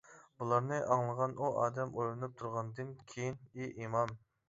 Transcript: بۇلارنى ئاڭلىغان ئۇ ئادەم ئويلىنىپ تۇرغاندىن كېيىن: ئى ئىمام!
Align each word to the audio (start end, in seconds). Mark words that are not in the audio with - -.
بۇلارنى 0.43 0.79
ئاڭلىغان 0.85 1.37
ئۇ 1.43 1.51
ئادەم 1.59 1.93
ئويلىنىپ 1.99 2.37
تۇرغاندىن 2.43 2.93
كېيىن: 3.15 3.43
ئى 3.63 3.73
ئىمام! 3.79 4.23